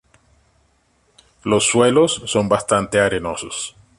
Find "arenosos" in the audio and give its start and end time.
2.99-3.75